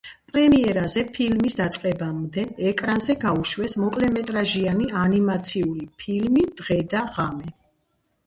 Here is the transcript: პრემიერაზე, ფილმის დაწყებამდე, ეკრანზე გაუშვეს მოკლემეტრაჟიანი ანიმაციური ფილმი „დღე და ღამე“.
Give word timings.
პრემიერაზე, 0.29 1.01
ფილმის 1.15 1.55
დაწყებამდე, 1.57 2.45
ეკრანზე 2.69 3.15
გაუშვეს 3.25 3.77
მოკლემეტრაჟიანი 3.83 4.89
ანიმაციური 5.03 5.87
ფილმი 6.05 6.47
„დღე 6.63 6.79
და 6.95 7.03
ღამე“. 7.19 7.53